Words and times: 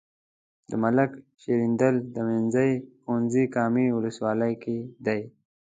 د 0.69 0.71
ملک 0.83 1.11
شیریندل 1.41 1.95
منځنی 2.29 2.71
ښوونځی 3.01 3.45
کامې 3.55 3.85
ولسوالۍ 3.97 4.53
کې 4.63 4.77
دی. 5.05 5.21